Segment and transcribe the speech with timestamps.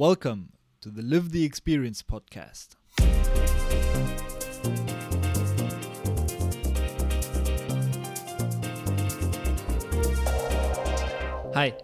[0.00, 2.68] Welcome to the Live the Experience podcast.
[11.52, 11.76] Hi,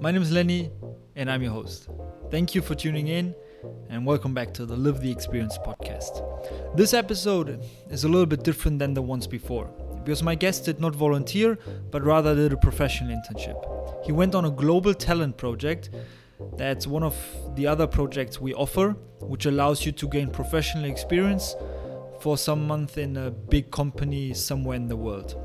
[0.00, 0.70] my name is Lenny
[1.16, 1.88] and I'm your host.
[2.30, 3.34] Thank you for tuning in
[3.90, 6.76] and welcome back to the Live the Experience podcast.
[6.76, 7.60] This episode
[7.90, 9.66] is a little bit different than the ones before
[10.04, 11.58] because my guest did not volunteer
[11.90, 14.04] but rather did a professional internship.
[14.06, 15.90] He went on a global talent project
[16.56, 17.16] that's one of
[17.56, 18.90] the other projects we offer,
[19.20, 21.56] which allows you to gain professional experience
[22.20, 25.36] for some month in a big company somewhere in the world.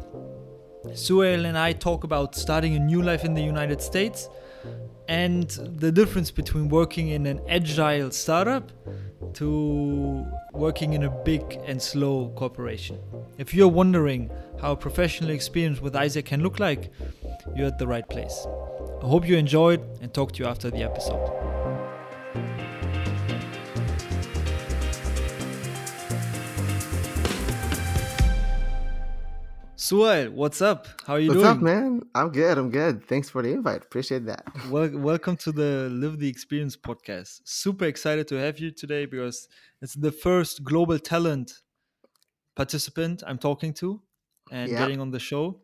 [0.87, 4.29] Souhail and I talk about starting a new life in the United States
[5.07, 8.71] and the difference between working in an agile startup
[9.33, 12.97] to working in a big and slow corporation.
[13.37, 16.91] If you're wondering how a professional experience with AIESEC can look like,
[17.55, 18.47] you're at the right place.
[19.01, 21.25] I hope you enjoyed and talk to you after the episode.
[29.77, 30.87] Souhail, what's up?
[31.05, 31.49] How are you What's doing?
[31.55, 32.01] up, man?
[32.13, 32.57] I'm good.
[32.57, 33.05] I'm good.
[33.07, 33.81] Thanks for the invite.
[33.83, 34.43] Appreciate that.
[34.69, 37.39] Wel- welcome to the Live the Experience podcast.
[37.45, 39.47] Super excited to have you today because
[39.81, 41.53] it's the first global talent
[42.57, 44.01] participant I'm talking to
[44.51, 44.79] and Yeah.
[44.79, 45.61] getting on the show.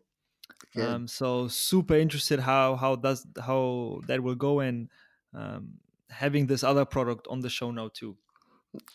[0.74, 0.88] Good.
[0.88, 4.88] Um, so super interested how how does how that will go and
[5.34, 5.74] um,
[6.10, 8.16] having this other product on the show now too.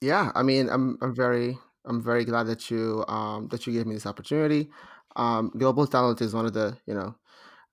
[0.02, 3.86] yeah, I mean, I'm I'm very I'm very glad that you um that you gave
[3.86, 4.70] me this opportunity.
[5.16, 7.16] Um, Global Talent is one of the you know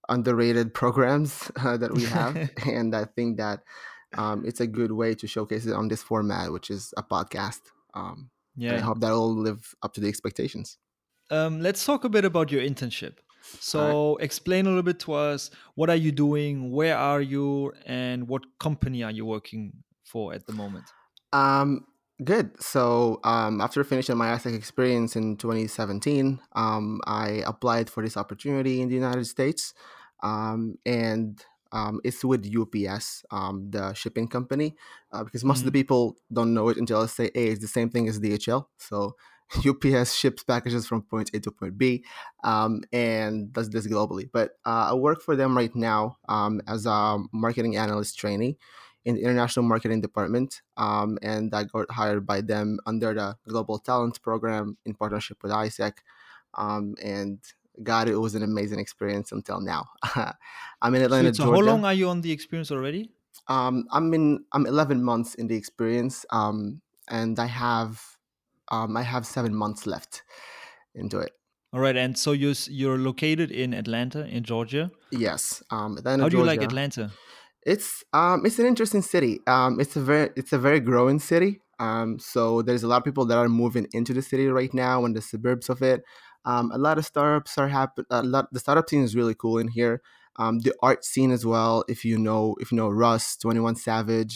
[0.08, 3.60] underrated programs uh, that we have, and I think that
[4.16, 7.60] um, it's a good way to showcase it on this format, which is a podcast.
[7.94, 8.80] Um, and I yeah.
[8.80, 10.78] hope that will live up to the expectations.
[11.30, 13.18] Um, let's talk a bit about your internship.
[13.58, 18.28] So explain a little bit to us what are you doing, where are you, and
[18.28, 20.92] what company are you working for at the moment?
[21.32, 21.86] Um,
[22.24, 22.60] good.
[22.62, 28.80] So um, after finishing my AIESEC experience in 2017, um, I applied for this opportunity
[28.80, 29.74] in the United States,
[30.22, 34.74] um, and um, it's with UPS, um, the shipping company,
[35.12, 35.78] uh, because most of the Mhm.
[35.78, 39.16] people don't know it until I say, "Hey, it's the same thing as DHL." So
[39.64, 42.04] UPS ships packages from point A to point B,
[42.44, 44.28] um, and does this globally.
[44.30, 48.58] But uh, I work for them right now um, as a marketing analyst trainee
[49.04, 53.78] in the international marketing department um, and i got hired by them under the global
[53.78, 55.98] talent program in partnership with AIESEC
[56.54, 57.40] um, and
[57.82, 59.86] god it was an amazing experience until now
[60.82, 63.10] i'm in So, atlanta so georgia how long are you on the experience already?
[63.48, 68.17] um, i'm in i'm 11 months in the experience um, and i have
[68.70, 70.22] um, i have seven months left
[70.94, 71.32] into it
[71.72, 74.90] All right, and so you're you're located in Atlanta, in Georgia.
[75.12, 77.10] yes um, atlanta How do you georgia like Atlanta?
[77.72, 79.40] It's um it's an interesting city.
[79.54, 81.60] Um it's a very it's a very growing city.
[81.86, 85.04] Um so there's a lot of people that are moving into the city right now
[85.04, 86.00] and the suburbs of it.
[86.44, 89.58] Um a lot of startups are happen a lot the startup scene is really cool
[89.64, 90.00] in here.
[90.42, 94.34] Um the art scene as well, if you know if you know Russ, 21 Savage,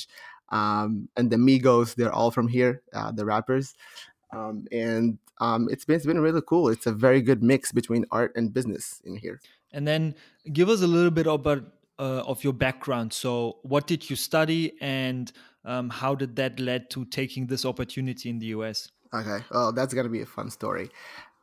[0.50, 3.72] um and the Migos, they're all from here, uh, the rappers.
[4.32, 6.68] Um and um it's been it's been really cool.
[6.68, 9.40] It's a very good mix between art and business in here.
[9.72, 10.14] And then
[10.52, 11.64] give us a little bit about
[11.98, 13.12] uh, of your background.
[13.12, 15.30] So, what did you study, and
[15.64, 18.90] um, how did that led to taking this opportunity in the US?
[19.14, 19.38] Okay.
[19.50, 20.90] Oh, that's gonna be a fun story.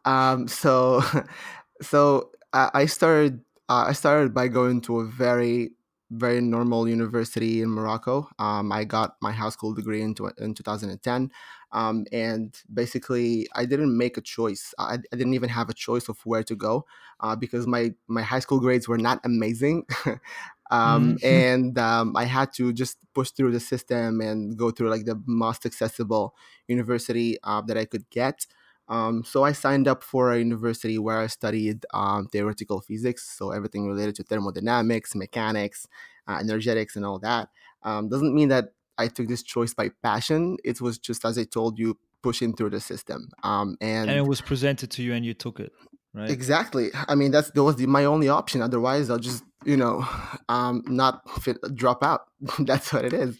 [0.05, 1.01] Um, so,
[1.81, 3.41] so I, I started.
[3.69, 5.71] Uh, I started by going to a very,
[6.09, 8.27] very normal university in Morocco.
[8.39, 11.31] Um, I got my high school degree in, tw- in 2010,
[11.71, 14.73] um, and basically, I didn't make a choice.
[14.79, 16.85] I, I didn't even have a choice of where to go
[17.19, 19.85] uh, because my my high school grades were not amazing.
[20.71, 21.43] um, Mhm.
[21.51, 25.21] and um, I had to just push through the system and go through like the
[25.25, 26.35] most accessible
[26.67, 28.45] university uh, that I could get.
[28.87, 33.51] Um, so I signed up for a university where I studied um, theoretical physics, so
[33.51, 35.87] everything related to thermodynamics, mechanics,
[36.27, 37.49] uh, energetics, and all that.
[37.83, 40.57] Um, doesn't mean that I took this choice by passion.
[40.63, 43.29] It was just, as I told you, pushing through the system.
[43.43, 45.71] Um, and it was presented to you, and you took it,
[46.13, 46.29] right?
[46.29, 48.61] exactly, I mean, that's that was the, my only option.
[48.61, 50.05] Otherwise, I'll just, you know,
[50.49, 52.21] um, not fit, drop out.
[52.59, 53.37] that's what it is.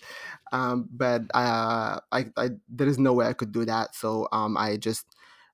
[0.52, 3.96] Um, but uh, I, I, there is no way I could do that.
[3.96, 5.06] So um, I just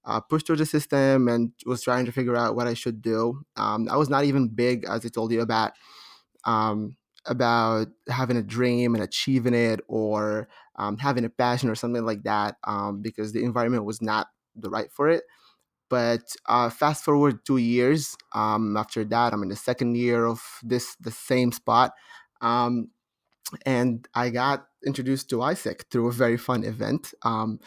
[0.05, 3.43] uh, pushed through the system and was trying to figure out what I should do.
[3.57, 5.73] Um, I was not even big, as I told you about,
[6.45, 6.95] um,
[7.27, 12.23] about having a dream and achieving it, or um, having a passion or something like
[12.23, 15.23] that, um, because the environment was not the right for it.
[15.89, 20.41] But uh, fast forward two years um, after that, I'm in the second year of
[20.63, 21.93] this the same spot,
[22.41, 22.89] um,
[23.65, 27.13] and I got introduced to AIESEC through a very fun event.
[27.23, 27.59] Um,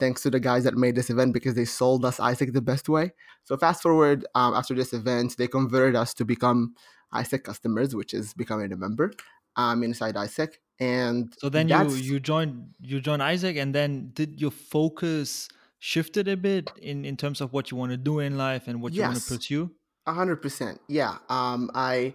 [0.00, 2.88] thanks to the guys that made this event because they sold us AIESEC the best
[2.88, 3.12] way.
[3.44, 6.74] So fast forward um, after this event, they converted us to become
[7.12, 9.12] AIESEC customers, which is becoming a member
[9.56, 10.54] um, inside AIESEC.
[10.80, 15.48] And So then you you joined you joined AIESEC, and then did your focus
[15.80, 18.80] shifted a bit in in terms of what you want to do in life and
[18.82, 19.70] what you want to pursue?
[20.06, 20.80] A hundred percent.
[20.88, 21.18] Yeah.
[21.28, 22.14] Um, I,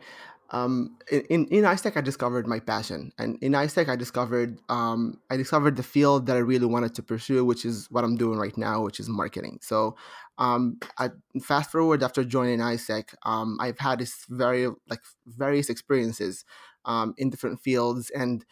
[0.54, 5.36] um, in in AIESEC, I discovered my passion, and in AIESEC, I discovered um, I
[5.36, 8.56] discovered the field that I really wanted to pursue, which is what I'm doing right
[8.56, 9.60] now, which is marketing.
[9.64, 9.96] So,
[10.38, 11.10] um, I
[11.42, 16.46] fast forward after joining AIESEC, um, I've had this very like various experiences,
[16.86, 18.46] um, in different fields, and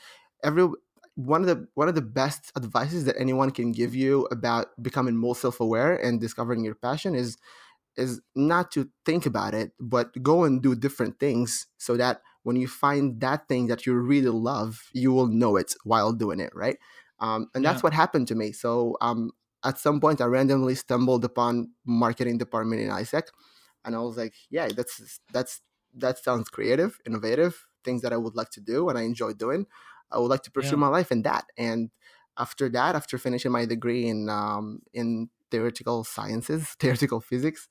[0.44, 0.68] every
[1.16, 5.16] one of the one of the best advices that anyone can give you about becoming
[5.16, 7.38] more self-aware and discovering your passion is
[7.98, 12.56] is not to think about it, but go and do different things so that when
[12.56, 16.54] you find that thing that you really love, you will know it while doing it,
[16.56, 16.78] right?
[17.20, 17.84] Um, and that's Yeah.
[17.84, 18.52] what happened to me.
[18.52, 19.32] So um,
[19.64, 23.28] at some point, I randomly stumbled upon marketing department in AIESEC,
[23.86, 25.62] and I was like, "Yeah, that's that's
[25.94, 29.68] that sounds creative, innovative, things that I would like to do, and I enjoy doing.
[30.12, 30.78] I would like to pursue Yeah.
[30.78, 31.92] my life in that." And
[32.38, 37.68] after that, after finishing my degree in um, in theoretical sciences, theoretical physics,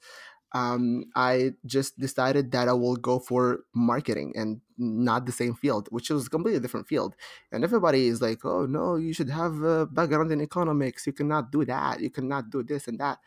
[0.53, 5.89] um, I just decided that I will go for marketing and not the same field,
[5.91, 7.15] which was a completely different field.
[7.53, 11.07] And everybody is like, "Oh no, you should have a background in economics.
[11.07, 12.01] You cannot do that.
[12.01, 13.19] You cannot do this and that."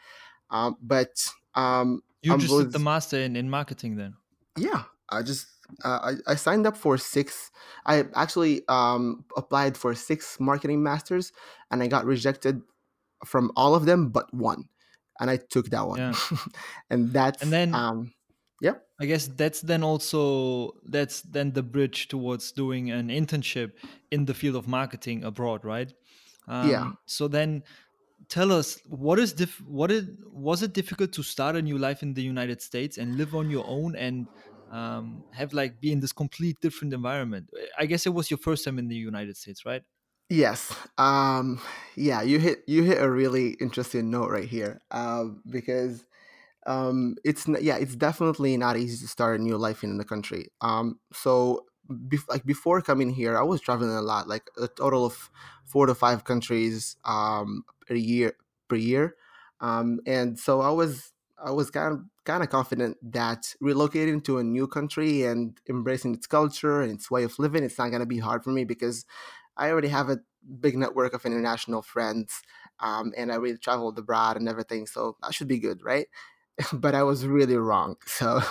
[0.50, 4.15] Um, but um, You just did the master in, in marketing then.
[4.57, 5.47] yeah, I just
[5.83, 7.51] uh, I, I signed up for six.
[7.85, 11.31] I actually um, applied for six marketing masters,
[11.71, 12.61] and I got rejected
[13.25, 14.66] from all of them but one,
[15.20, 16.00] and I took that one.
[16.00, 16.14] Yeah.
[16.90, 18.14] and that's And then- um,
[18.62, 18.75] yeah.
[19.02, 23.74] I guess that's then also that's then the bridge towards doing an internship
[24.12, 25.92] in the field of marketing abroad, right?
[26.48, 26.92] Um, Yeah.
[27.06, 27.64] So then,
[28.30, 32.04] tell us what is diff- what is was it difficult to start a new life
[32.04, 34.28] in the United States and live on your own and
[34.72, 37.50] um, have like be in this complete different environment?
[37.78, 39.84] I guess it was your first time in the United States, right?
[40.30, 40.75] Yes.
[40.98, 41.60] Um,
[41.96, 44.81] yeah, you hit you hit a really interesting note right here.
[44.92, 46.06] Um, because
[46.68, 50.06] um, it's n- yeah, it's definitely not easy to start a new life in the
[50.06, 50.50] country.
[50.62, 55.06] Um, so bef- like before coming here, I was traveling a lot, like a total
[55.06, 55.31] of
[55.66, 58.34] four to five countries um per year
[58.70, 59.16] per year.
[59.62, 64.40] Um, and so I was I was kind of kind of confident that relocating to
[64.40, 68.06] a new country and embracing its culture and its way of living, it's not gonna
[68.06, 69.06] be hard for me because
[69.57, 70.19] I already have a
[70.59, 72.41] big network of international friends,
[72.79, 76.07] um, and I really traveled abroad and everything, so that should be good, right?
[76.73, 77.95] but I was really wrong.
[78.05, 78.41] So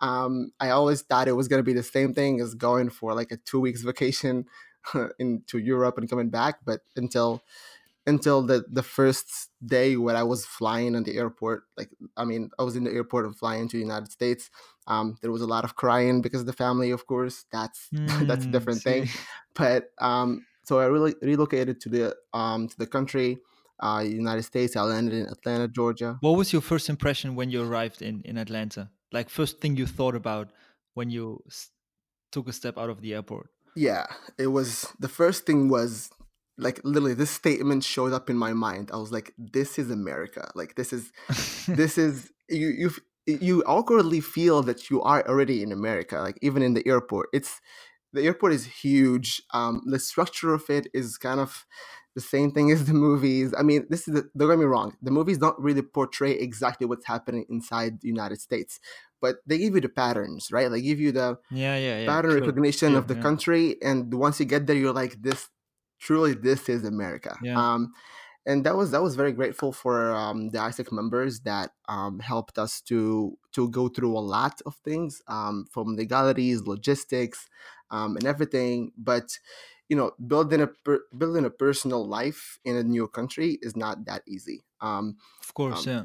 [0.00, 3.14] um, I always thought it was going to be the same thing as going for
[3.14, 4.46] like a two weeks vacation
[5.18, 6.60] into Europe and coming back.
[6.64, 7.42] But until
[8.06, 12.50] until the the first day when I was flying on the airport, like I mean,
[12.58, 14.50] I was in the airport and flying to the United States.
[14.86, 17.44] Um, there was a lot of crying because of the family, of course.
[17.52, 17.92] That's
[18.28, 19.08] that's a Hmm, different thing
[19.54, 23.38] but um, so I really relocated to the um, to the country,
[23.80, 24.76] uh, United States.
[24.76, 26.20] I landed in Atlanta, Georgia.
[26.20, 28.90] What was your first impression when you arrived in in Atlanta?
[29.12, 30.52] Like first thing you thought about
[30.94, 31.70] when you s-
[32.32, 33.50] took a step out of the airport?
[33.74, 34.06] Yeah,
[34.38, 36.10] it was the first thing was
[36.56, 38.90] like literally this statement showed up in my mind.
[38.92, 40.50] I was like, "This is America.
[40.54, 41.12] Like this is
[41.68, 42.90] this is you you
[43.26, 46.20] you awkwardly feel that you are already in America.
[46.20, 47.60] Like even in the airport, it's
[48.12, 49.42] the airport is huge.
[49.52, 51.66] Um, the structure of it is kind of
[52.14, 53.52] the same thing as the movies.
[53.58, 54.96] I mean, this is the, don't get me wrong.
[55.02, 58.78] The movies don't really portray exactly what's happening inside the United States,
[59.20, 60.70] but they give you the patterns, right?
[60.70, 62.06] They give you the yeah, yeah, yeah.
[62.06, 63.22] pattern sure, recognition sure, of the yeah.
[63.22, 65.48] country, and once you get there, you're like, this
[66.06, 67.32] truly, this is America.
[67.42, 67.56] Yeah.
[67.62, 67.92] Um,
[68.46, 72.58] and that was that was very grateful for um, the AIESEC members that um, helped
[72.58, 77.48] us to to go through a lot of things um, from legalities, logistics,
[77.90, 78.92] um, and everything.
[78.98, 79.38] But
[79.88, 84.04] you know, building a per- building a personal life in a new country is not
[84.06, 84.64] that easy.
[84.80, 86.04] Um, Of course, Um, yeah.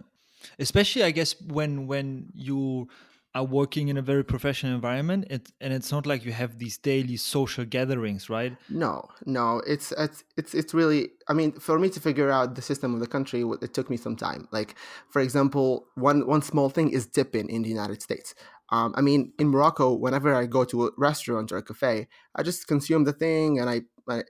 [0.57, 2.87] Especially, I guess, when when you
[3.35, 6.77] are working in a very professional environment, it, and it's not like you have these
[6.77, 8.57] daily social gatherings, right?
[8.69, 11.09] No, no, it's it's it's it's really.
[11.27, 13.97] I mean, for me to figure out the system of the country, it took me
[13.97, 14.47] some time.
[14.51, 14.75] Like,
[15.09, 18.33] for example, one one small thing is tipping in the United States.
[18.71, 22.43] Um, I mean, in Morocco, whenever I go to a restaurant or a cafe, I
[22.43, 23.81] just consume the thing, and I,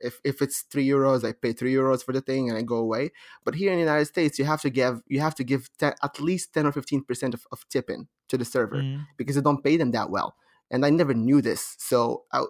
[0.02, 2.76] If if it's three euros, I pay three euros for the thing, and I go
[2.78, 3.12] away.
[3.44, 5.94] But here in the United States, you have to give you have to give 10,
[6.04, 9.06] at least ten or fifteen percent of, of tipping to the server Mhm.
[9.18, 10.36] because they don't pay them that well.
[10.72, 12.44] And I never knew this, so I,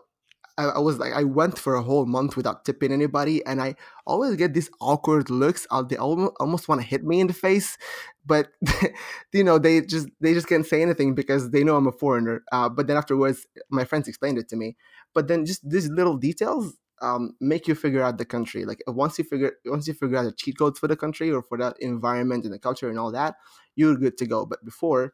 [0.76, 4.36] I, was like, I went for a whole month without tipping anybody, and I always
[4.36, 5.66] get these awkward looks.
[5.88, 7.78] They almost, almost want to hit me in the face,
[8.26, 8.50] but
[9.34, 12.44] you know, they just they just can't say anything because they know I'm a foreigner.
[12.52, 14.76] Uh, but then afterwards, my friends explained it to me.
[15.14, 18.66] But then just these little details um, make you figure out the country.
[18.66, 21.42] Like once you figure once you figure out the cheat codes for the country or
[21.42, 23.36] for that environment and the culture and all that,
[23.76, 24.46] you're good to go.
[24.46, 25.14] But before,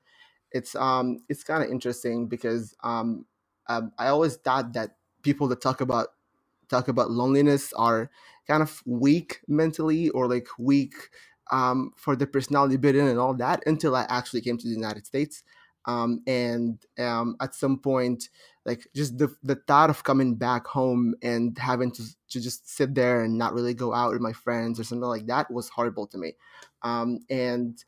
[0.51, 3.25] it's um it's kind of interesting because um,
[3.67, 6.09] um I always thought that people that talk about
[6.69, 8.09] talk about loneliness are
[8.47, 10.93] kind of weak mentally or like weak
[11.51, 15.05] um, for the personality building and all that until I actually came to the United
[15.05, 15.43] States.
[15.87, 18.29] Um, and um, at some point,
[18.65, 22.95] like just the, the thought of coming back home and having to, to just sit
[22.95, 26.07] there and not really go out with my friends or something like that was horrible
[26.07, 26.33] to me.
[26.81, 27.83] Um, and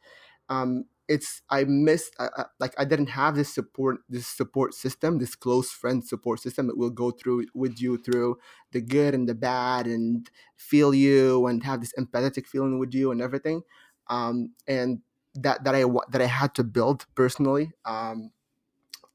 [0.50, 5.36] um, it's I missed uh, like I didn't have this support this support system this
[5.36, 8.38] close friend support system that will go through with you through
[8.72, 13.12] the good and the bad and feel you and have this empathetic feeling with you
[13.12, 13.62] and everything
[14.10, 15.00] um, and
[15.44, 18.32] that that I that I had to build personally um,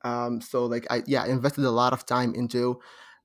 [0.03, 2.81] um, so like I yeah invested a lot of time into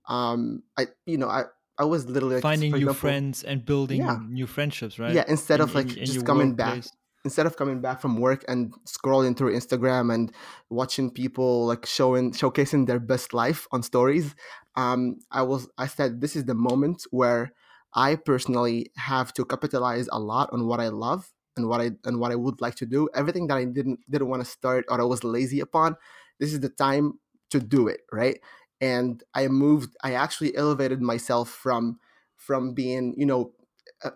[0.07, 1.45] um, I you know I
[1.77, 4.17] I was literally like, finding new example, friends and building yeah.
[4.27, 6.87] new friendships right yeah instead in, of like in, in just coming workplace.
[6.87, 10.31] back instead of coming back from work and scrolling through Instagram and
[10.69, 14.33] watching people like showing showcasing their best life on stories,
[14.75, 17.51] um, I was I said this is the moment where
[17.93, 22.19] I personally have to capitalize a lot on what I love and what I and
[22.19, 23.09] what I would like to do.
[23.13, 25.95] Everything that I didn't didn't want to start or I was lazy upon,
[26.39, 28.39] this is the time to do it, right?
[28.79, 29.95] And I moved.
[30.03, 31.99] I actually elevated myself from
[32.35, 33.53] from being you know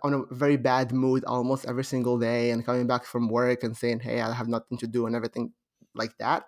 [0.04, 3.76] on a very bad mood almost every single day and coming back from work and
[3.76, 5.52] saying hey i have nothing to do and everything
[5.96, 6.46] like that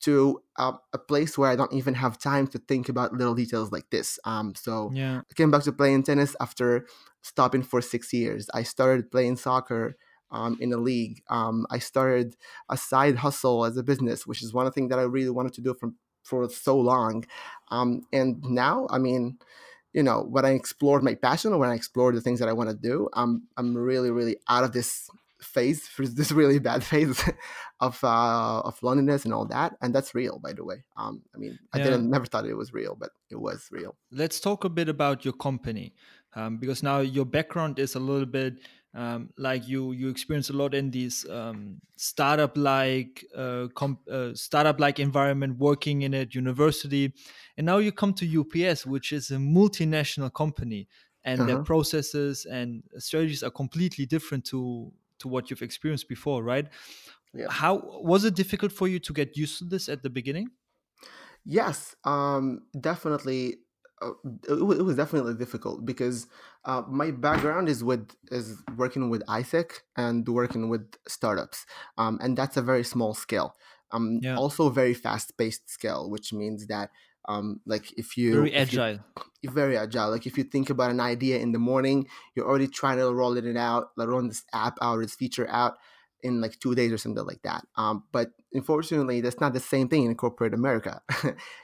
[0.00, 3.72] to uh, a place where i don't even have time to think about little details
[3.72, 5.20] like this um, so yeah.
[5.28, 6.86] i came back to playing tennis after
[7.22, 9.96] stopping for six years i started playing soccer
[10.30, 12.36] um, in a league um, i started
[12.68, 15.60] a side hustle as a business which is one thing that i really wanted to
[15.60, 17.24] do from for so long
[17.70, 19.38] um, and now i mean
[19.92, 22.52] you know when i explored my passion or when i explored the things that i
[22.52, 25.08] want to do i'm i'm really really out of this
[25.40, 27.22] phase this really bad phase
[27.80, 31.38] of uh of loneliness and all that and that's real by the way um i
[31.38, 31.84] mean i yeah.
[31.84, 35.24] didn't never thought it was real but it was real let's talk a bit about
[35.24, 35.94] your company
[36.34, 38.54] um, because now your background is a little bit
[38.98, 43.68] um, like you you experience a lot in these um, startup like uh,
[44.10, 47.14] uh, startup like environment working in a university
[47.56, 50.88] and now you come to ups which is a multinational company
[51.22, 51.46] and uh-huh.
[51.46, 56.66] their processes and strategies are completely different to to what you've experienced before right
[57.34, 57.46] yeah.
[57.48, 60.48] how was it difficult for you to get used to this at the beginning
[61.44, 63.58] yes um, definitely
[64.02, 64.10] uh,
[64.48, 66.26] it, was, it was definitely difficult because
[66.64, 72.36] uh, my background is with is working with AIESEC and working with startups, um, and
[72.36, 73.54] that's a very small scale.
[73.90, 74.36] Um, yeah.
[74.36, 76.90] also very fast paced scale, which means that
[77.28, 78.98] um, like if you very agile,
[79.42, 80.10] you, very agile.
[80.10, 83.36] Like if you think about an idea in the morning, you're already trying to roll
[83.36, 85.74] it out, like roll this app out, this feature out
[86.22, 87.64] in like two days or something like that.
[87.76, 91.02] Um, but unfortunately, that's not the same thing in corporate America.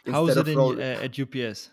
[0.06, 1.70] How is it in, uh, at UPS?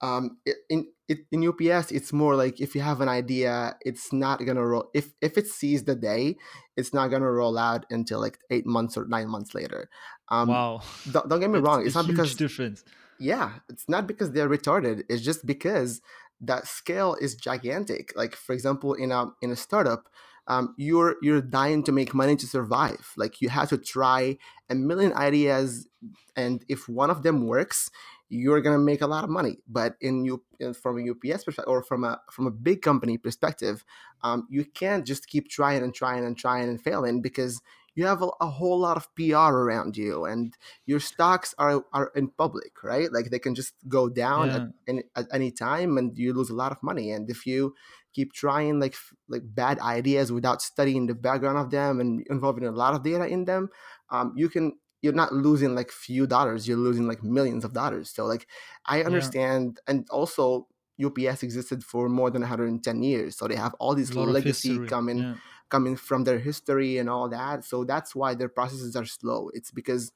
[0.00, 0.38] Um,
[0.68, 4.90] in in UPS, it's more like if you have an idea, it's not gonna roll.
[4.94, 6.36] If if it sees the day,
[6.76, 9.88] it's not gonna roll out until like eight months or nine months later.
[10.28, 10.80] Um, wow!
[11.10, 11.86] Don't, don't get me wrong.
[11.86, 12.84] It's not because difference.
[13.18, 15.04] Yeah, it's not because they're retarded.
[15.08, 16.02] It's just because
[16.40, 18.12] that scale is gigantic.
[18.16, 20.08] Like for example, in a in a startup,
[20.48, 23.12] um, you're you're dying to make money to survive.
[23.16, 24.38] Like you have to try
[24.70, 25.88] a million ideas,
[26.36, 27.90] and if one of them works,
[28.28, 29.58] you're gonna make a lot of money.
[29.68, 30.42] But in you
[30.80, 33.84] from a UPS perspective or from a from a big company perspective,
[34.22, 37.60] um, you can't just keep trying and trying and trying and failing because
[37.96, 42.12] you have a, a, whole lot of PR around you, and your stocks are are
[42.14, 43.10] in public, right?
[43.10, 44.56] Like they can just go down yeah.
[44.56, 47.10] at, any, at any time, and you lose a lot of money.
[47.10, 47.74] And if you
[48.16, 48.96] keep trying like
[49.28, 53.26] like bad ideas without studying the background of them and involving a lot of data
[53.26, 53.68] in them,
[54.10, 58.10] um, you can you're not losing like few dollars you're losing like millions of dollars
[58.10, 58.46] so like
[58.86, 59.92] i understand yeah.
[59.92, 60.66] and also
[61.04, 65.34] ups existed for more than 110 years so they have all these legacy coming yeah.
[65.68, 69.70] coming from their history and all that so that's why their processes are slow it's
[69.70, 70.10] because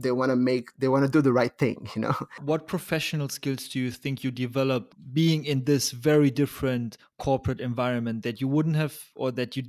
[0.00, 3.28] they want to make they want to do the right thing you know what professional
[3.28, 8.48] skills do you think you develop being in this very different corporate environment that you
[8.48, 9.64] wouldn't have or that you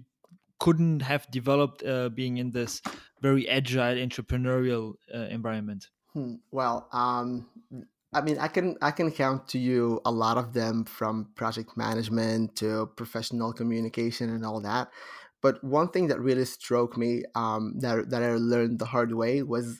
[0.60, 2.82] couldn't have developed uh, being in this
[3.22, 5.88] very agile entrepreneurial uh, environment?
[6.14, 6.36] Hmm.
[6.52, 7.48] Well, um,
[8.14, 11.78] I mean, I can I can count to you a lot of them from project
[11.78, 14.90] management to professional communication and all that.
[15.42, 19.44] But one thing that really struck me um, that that I learned the hard way
[19.44, 19.80] was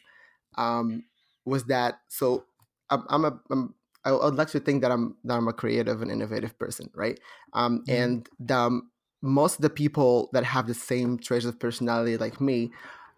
[0.60, 1.06] um,
[1.46, 2.46] was that so
[2.92, 3.76] I'm, I'm a I'm,
[4.06, 7.20] I would like to think that I'm that I'm a creative and innovative person, right?
[7.54, 7.90] Um, Mhm.
[7.90, 12.42] and the, um, most of the people that have the same traits of personality like
[12.42, 12.72] me,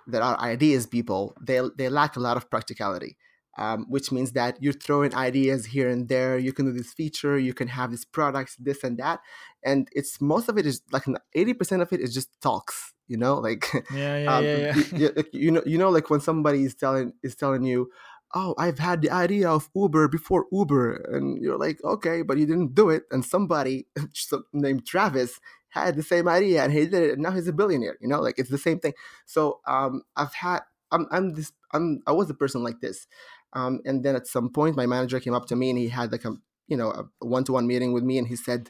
[0.08, 3.18] that are ideas people, they they lack a lot of practicality.
[3.58, 6.38] Um, which means that you're throwing ideas here and there.
[6.38, 9.20] You can do this feature, you can have these products, this and that,
[9.64, 11.04] and it's most of it is like
[11.36, 12.94] eighty percent of it is just talks.
[13.08, 15.10] You know, like Yeah, yeah, um, yeah, you, yeah.
[15.16, 17.92] you, you know, you know, like when somebody is telling is telling you,
[18.34, 22.46] "Oh, I've had the idea of Uber before Uber," and you're like, "Okay, but you
[22.46, 23.88] didn't do it." And somebody
[24.54, 25.42] named Travis
[25.72, 27.98] had the same idea and he did it, and now he's a billionaire.
[28.02, 28.94] You know, like it's the same thing.
[29.26, 30.60] So um, I've had,
[30.92, 33.08] I'm, I'm this, I'm, I was a person like this,
[33.54, 36.12] um, and then at some point, my manager came up to me and he had
[36.12, 36.34] like a,
[36.68, 38.70] you know, a one-to-one meeting with me, and he said,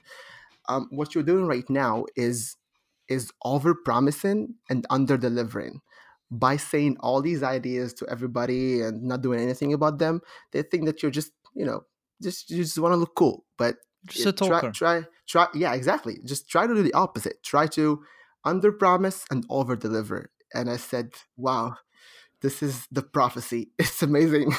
[0.70, 2.58] um, "What you're doing right now is."
[3.10, 5.82] is over promising and under delivering
[6.30, 10.22] by saying all these ideas to everybody and not doing anything about them
[10.54, 11.82] they think that you're just you know
[12.22, 13.46] just you just want to look cool.
[13.58, 14.72] But Just a it- try talker.
[14.72, 16.20] try try yeah exactly.
[16.24, 17.44] Just try to do the opposite.
[17.44, 18.04] Try to
[18.46, 21.76] under promise and over deliver and i said wow
[22.42, 23.70] this is the prophecy.
[23.80, 24.54] It's amazing.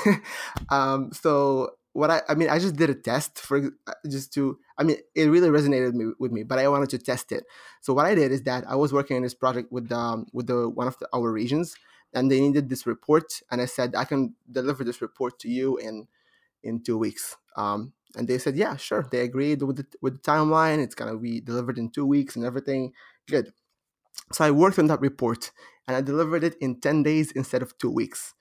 [0.70, 4.58] Um so what i i mean i just did a test for uh, just to
[4.78, 7.44] i mean it really resonated me, with me but i wanted to test it.
[7.80, 10.46] So what i did is that i was working on this project with um with
[10.46, 11.76] the one of the, our regions
[12.14, 15.76] and they needed this report and i said i can deliver this report to you
[15.76, 16.06] in
[16.62, 17.36] in two weeks.
[17.56, 19.06] Um and they said yeah sure.
[19.10, 20.78] They agreed with the, with the timeline.
[20.82, 22.92] It's gonna be delivered in two weeks and everything.
[23.28, 23.52] Good
[24.32, 25.52] so i worked on that report
[25.86, 28.34] and i delivered it in 10 days instead of two weeks.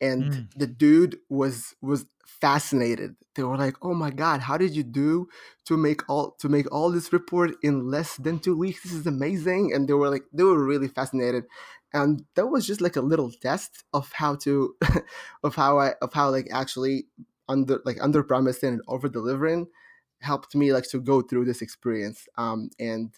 [0.00, 0.48] And Mm.
[0.56, 3.14] the dude was was fascinated.
[3.34, 5.28] They were like oh my god how did you do
[5.66, 8.82] to make all to make all this report in less than two weeks?
[8.82, 9.72] This is amazing.
[9.72, 11.44] And they were like they were really fascinated.
[11.94, 14.74] And that was just like a little test of how to
[15.44, 17.06] of how i of how like actually
[17.48, 19.68] under like under promising and over delivering
[20.22, 23.14] helped me like to go through this experience um and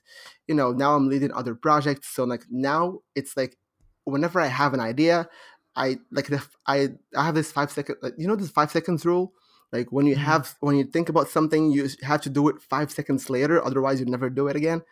[0.46, 3.56] you know now i'm leading other projects so like now it's like
[4.04, 5.28] whenever i have an idea
[5.76, 9.04] I like the I I have this five second like, you know this five seconds
[9.04, 9.32] rule
[9.72, 10.20] like when you Mhm.
[10.20, 13.98] have when you think about something you have to do it five seconds later otherwise
[13.98, 14.82] you never do it again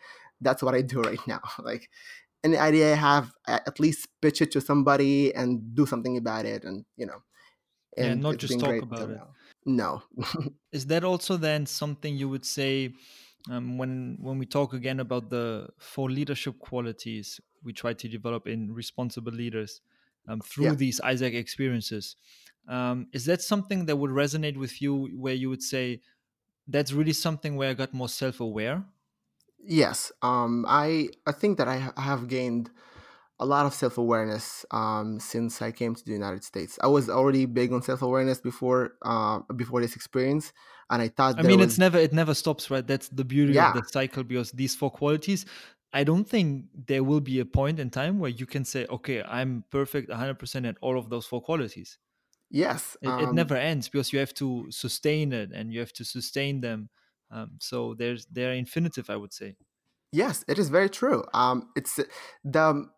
[0.41, 1.89] that's what I do right now like
[2.43, 6.45] any idea I have a- at least pitch it to somebody and do something about
[6.45, 7.23] it and you know
[7.97, 9.15] Yeah, and not just talk about it.
[9.15, 10.03] now no
[10.71, 12.95] Is that also then something you would say
[13.49, 18.47] um, when when we talk again about the four leadership qualities we try to develop
[18.47, 19.81] in responsible leaders
[20.27, 20.77] um, through Yeah.
[20.77, 22.15] these AIESEC experiences?
[22.67, 26.01] Um, is that something that would resonate with you, where you would say
[26.67, 28.85] that's really something where I got more self-aware?
[29.59, 32.69] yes um I I think that I ha- have gained
[33.43, 36.79] a lot of self awareness um, since I came to the United States.
[36.81, 40.53] I was already big on self awareness before uh, before this experience,
[40.89, 42.85] and I thought I mean, was it's never it never stops, right?
[42.85, 45.45] That's the beauty of the cycle because these four qualities.
[45.95, 49.21] I don't think there will be a point in time where you can say, "Okay,
[49.23, 51.97] I'm perfect 100% at all of those four qualities."
[52.49, 55.93] yes It, it um, never ends because you have to sustain it and you have
[55.93, 56.89] to sustain them.
[57.31, 59.55] Um, so there's they're infinitive, I would say.
[60.11, 61.23] yes it is very true.
[61.33, 61.99] Um, it's
[62.43, 62.89] the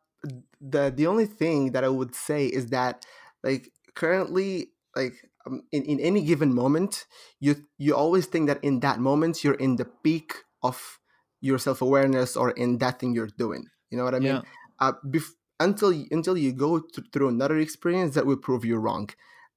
[0.62, 3.06] the the only thing that I would say is that
[3.44, 7.06] like currently like um, in, in any given moment
[7.40, 10.34] you you always think that in that moment you're in the peak
[10.64, 11.00] of
[11.42, 14.42] your self-awareness or in that thing you're doing you know what i mean?
[14.80, 18.78] Yeah, uh, bef- until until you go th- through another experience that will prove you
[18.78, 19.10] wrong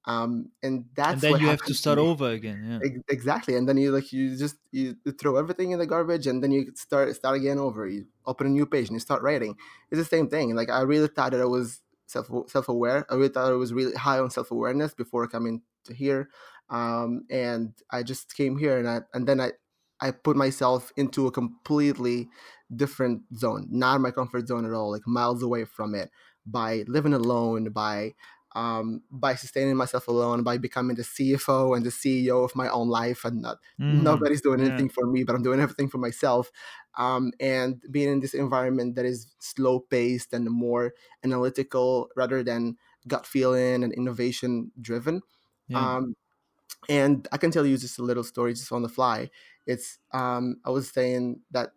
[0.05, 2.79] um, and and that's then what you have to happened to start over again.
[2.83, 6.43] Yeah, exactly and then you like you just you throw everything in the garbage and
[6.43, 9.55] then you start start again over you open a new page and you start writing
[9.91, 13.29] it's the same thing like i really thought that i was self self-aware i really
[13.29, 16.29] thought i was really high on self-awareness before coming to here
[16.69, 19.51] um and i just came here and i and then i
[20.01, 22.29] i put myself into a completely
[22.75, 26.09] different zone not my comfort zone at all like miles away from it
[26.45, 28.13] by living alone by
[28.55, 32.89] um, by sustaining myself alone, by becoming the CFO and the CEO of my own
[32.89, 34.27] life, and not Mhm.
[34.27, 34.61] nobody's doing Yeah.
[34.61, 36.51] anything for me, but I'm doing everything for myself.
[36.97, 42.77] Um, and being in this environment that is slow paced and more analytical rather than
[43.07, 45.21] gut feeling and innovation driven.
[45.67, 45.89] yeah.
[45.89, 46.15] Um,
[46.89, 49.29] and I can tell you just a little story just on the fly.
[49.65, 51.71] It's um, I was saying that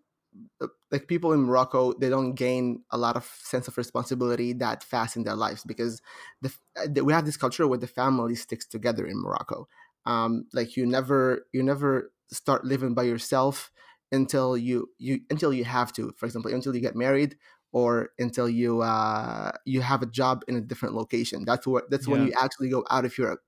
[0.90, 5.16] like people in Morocco, they don't gain a lot of sense of responsibility that fast
[5.16, 6.00] in their lives because
[6.40, 9.68] the, uh, we have this culture where the family sticks together in Morocco.
[10.06, 13.70] um, like you never you never start living by yourself
[14.10, 17.36] until you you until you have to for example until you get married
[17.72, 22.06] or until you uh, you have a job in a different location that's where that's
[22.06, 22.12] yeah.
[22.12, 23.38] when you actually go out of your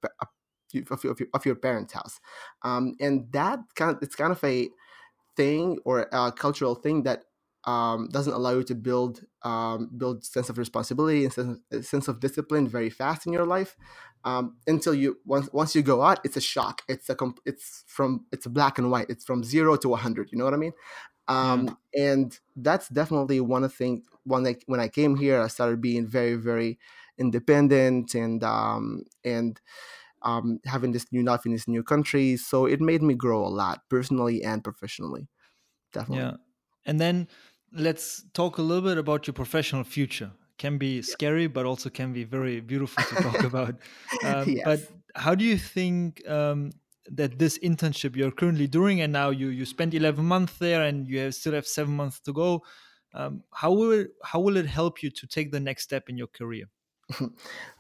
[0.91, 2.21] of your, of your parents house
[2.63, 4.69] um, and that kind of it's kind of a
[5.37, 7.25] thing or a cultural thing that
[7.65, 12.21] um, doesn't allow you to build um, build sense of responsibility and sense, sense of
[12.21, 13.77] discipline very fast in your life
[14.25, 16.83] um, until you once once you go out it's a shock.
[16.89, 19.07] It's a comp- it's from it's black and white.
[19.09, 20.73] It's from zero to 100 you know what i mean?
[21.27, 22.13] Um, yeah.
[22.13, 25.81] and that's definitely one of the things when I, when I came here i started
[25.81, 26.79] being very very
[27.17, 29.59] independent and um, and
[30.25, 33.49] um, having this new life in this new country so it made me grow a
[33.49, 35.29] lot personally and professionally
[35.93, 36.37] definitely yeah
[36.87, 37.29] and then
[37.73, 42.13] let's talk a little bit about your professional future can be scary, but also can
[42.13, 43.75] be very beautiful to talk about.
[44.23, 44.65] Um, yes.
[44.65, 44.81] But
[45.15, 46.73] how do you think um,
[47.11, 51.09] that this internship you're currently doing, and now you you spent 11 months there, and
[51.09, 52.63] you have, still have seven months to go?
[53.15, 56.17] Um, how will it, how will it help you to take the next step in
[56.17, 56.67] your career?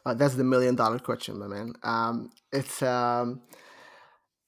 [0.06, 1.74] Uh, that's the million dollar question, my man.
[1.82, 3.42] Um, it's um,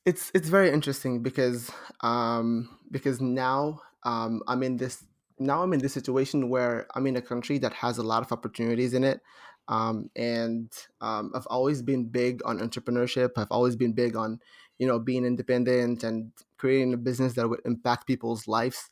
[0.05, 1.71] it's it's very interesting because
[2.03, 5.05] um, because now um, I'm in this
[5.39, 8.33] now I'm in this situation where I'm in a country that has a lot of
[8.33, 9.21] opportunities in it.
[9.69, 13.31] Um, and um, I've always been big on entrepreneurship.
[13.37, 14.41] I've always been big on,
[14.79, 18.91] you know, being independent and creating a business that would impact people's lives.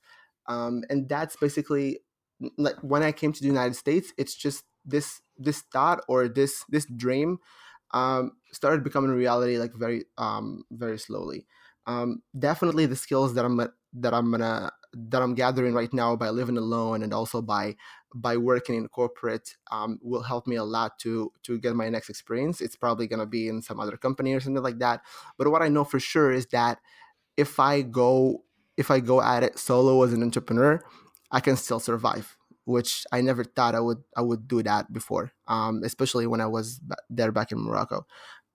[0.49, 2.01] And that's basically
[2.59, 6.65] like when I came to the United States, it's just this this thought or this
[6.69, 7.39] this dream
[7.93, 11.47] um, started becoming reality like very um, very slowly.
[11.87, 13.59] Um, definitely the skills that I'm
[13.95, 17.77] that I'm gonna that I'm gathering right now by living alone and also by
[18.15, 22.09] by working in corporate um, will help me a lot to to get my next
[22.09, 22.61] experience.
[22.61, 25.03] It's probably gonna be in some other company or something like that.
[25.37, 26.79] But what I know for sure is that
[27.37, 28.45] if I go
[28.77, 30.81] if I go at it solo as an entrepreneur,
[31.31, 35.33] I can still survive, which I never thought I would I would do that before,
[35.47, 38.07] um, especially when I was there back in Morocco.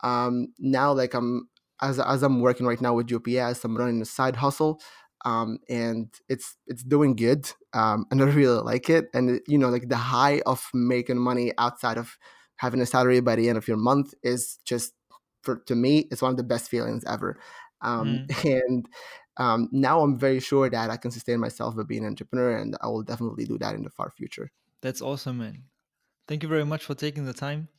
[0.01, 1.49] Um, now, like I'm
[1.81, 4.81] as as I'm working right now with UPS, I'm running a side hustle
[5.25, 9.69] um, and it's it's doing good um, and i really like it and you know
[9.69, 12.17] like the high of making money outside of
[12.57, 14.93] having a salary by the end of your month is just
[15.43, 17.39] for to me it's one of the best feelings ever
[17.81, 18.65] um, mm.
[18.67, 18.87] and
[19.39, 22.77] um, now i'm very sure that i can sustain myself by being an entrepreneur and
[22.81, 24.51] i will definitely do that in the far future.
[24.81, 25.63] That's awesome man.
[26.27, 27.69] Thank you very much for taking the time.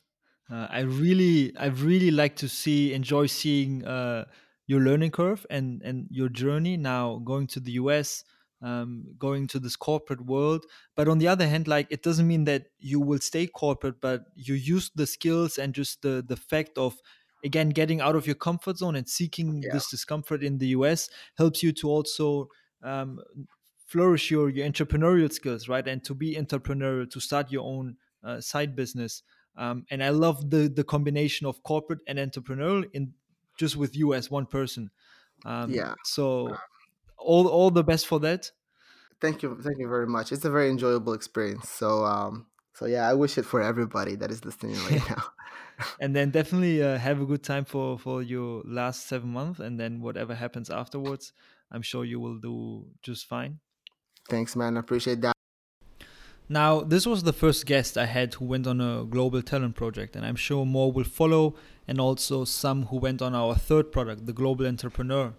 [0.51, 4.25] Uh, i really i really like to see enjoy seeing uh,
[4.67, 8.23] your learning curve and and your journey now going to the US
[8.61, 10.65] um, going to this corporate world.
[10.95, 14.25] But on the other hand like it doesn't mean that you will stay corporate but
[14.35, 16.97] you use the skills and just the the fact of
[17.43, 19.73] again getting out of your comfort zone and seeking yeah.
[19.73, 22.47] this discomfort in the us helps you to also
[22.83, 23.19] um,
[23.87, 28.39] flourish your, your entrepreneurial skills right and to be entrepreneurial to start your own uh,
[28.39, 29.23] side business
[29.57, 33.13] um, and i love the the combination of corporate and entrepreneurial in
[33.61, 34.89] just with you as one person.
[35.45, 35.93] Um, yeah.
[36.03, 36.57] So
[37.17, 38.51] all all the best for that.
[39.19, 40.31] Thank you, thank you very much.
[40.31, 41.69] It's a very enjoyable experience.
[41.69, 45.23] So um, so yeah, I wish it for everybody that is listening right now.
[45.99, 49.79] and then definitely uh, have a good time for for your last seven months, and
[49.79, 51.33] then whatever happens afterwards,
[51.71, 53.59] I'm sure you will do just fine.
[54.29, 54.77] Thanks, man.
[54.77, 55.35] I appreciate that.
[56.47, 60.17] Now, this was the first guest I had who went on a global talent project,
[60.17, 61.55] and I'm sure more will follow,
[61.87, 65.33] and also some who went on our third product, the Global Entrepreneur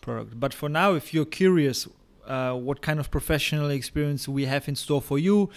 [0.00, 0.40] product.
[0.40, 1.86] But for now, if you're curious
[2.26, 5.50] uh, what kind of professional experience we have in store for you,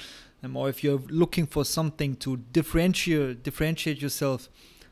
[0.48, 4.50] um, or if you're looking for something to differentiate differentiate yourself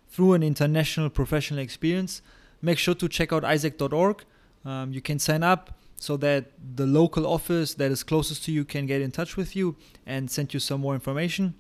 [0.10, 2.22] through an international professional experience,
[2.62, 4.24] make sure to check out aiesec.org.
[4.64, 8.66] Um, you can sign up so that the local office that is closest to you
[8.66, 11.56] can get in touch with you and send you some more information.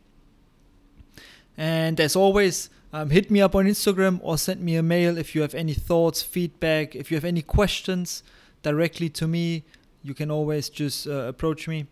[1.57, 5.35] And as always, um, hit me up on Instagram or send me a mail if
[5.35, 8.23] you have any thoughts, feedback, if you have any questions
[8.61, 9.63] directly to me.
[10.03, 11.87] You can always just uh, approach me.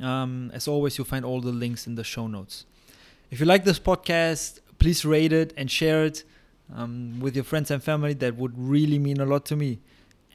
[0.00, 2.66] Um, as always, you'll find all the links in the show notes.
[3.30, 6.24] If you like this podcast, please rate it and share it
[6.74, 8.14] um, with your friends and family.
[8.14, 9.80] That would really mean a lot to me.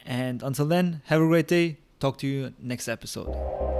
[0.04, 1.78] And until then, have a great day.
[1.98, 3.73] Talk to you next episode.